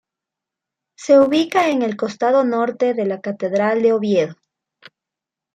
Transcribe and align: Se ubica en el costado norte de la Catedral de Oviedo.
Se 0.97 1.19
ubica 1.19 1.69
en 1.69 1.83
el 1.83 1.95
costado 1.95 2.43
norte 2.43 2.95
de 2.95 3.05
la 3.05 3.21
Catedral 3.21 3.83
de 3.83 3.93
Oviedo. 3.93 4.35